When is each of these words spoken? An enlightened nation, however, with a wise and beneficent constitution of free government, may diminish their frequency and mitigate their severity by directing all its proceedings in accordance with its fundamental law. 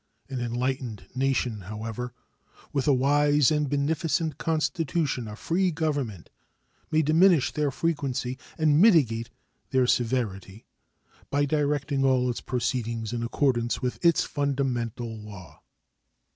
An 0.29 0.39
enlightened 0.41 1.05
nation, 1.13 1.61
however, 1.65 2.11
with 2.73 2.87
a 2.87 2.91
wise 2.91 3.51
and 3.51 3.69
beneficent 3.69 4.39
constitution 4.39 5.27
of 5.27 5.37
free 5.37 5.69
government, 5.69 6.31
may 6.89 7.03
diminish 7.03 7.51
their 7.51 7.69
frequency 7.69 8.39
and 8.57 8.81
mitigate 8.81 9.29
their 9.69 9.85
severity 9.85 10.65
by 11.29 11.45
directing 11.45 12.03
all 12.03 12.31
its 12.31 12.41
proceedings 12.41 13.13
in 13.13 13.21
accordance 13.21 13.83
with 13.83 14.03
its 14.03 14.23
fundamental 14.23 15.19
law. 15.19 15.61